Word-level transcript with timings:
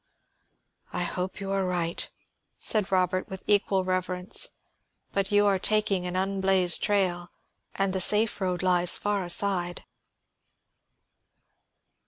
"I 0.91 1.03
hope 1.03 1.39
you 1.39 1.51
are 1.51 1.63
right," 1.63 2.09
said 2.57 2.91
Robert 2.91 3.29
with 3.29 3.43
equal 3.45 3.83
reverence. 3.85 4.49
"But 5.11 5.31
you 5.31 5.45
are 5.45 5.59
taking 5.59 6.07
an 6.07 6.15
unblazed 6.15 6.81
trail, 6.81 7.29
and 7.75 7.93
the 7.93 7.99
safe 7.99 8.41
road 8.41 8.63
lies 8.63 8.97
far 8.97 9.23
aside." 9.23 9.83